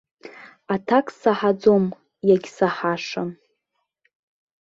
Аҭак 0.73 1.07
саҳаӡом, 1.19 1.85
иагьсаҳашам. 2.27 3.29